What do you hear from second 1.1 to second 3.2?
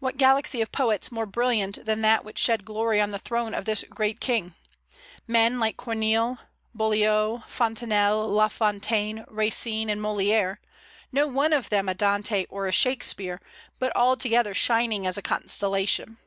more brilliant than that which shed glory on the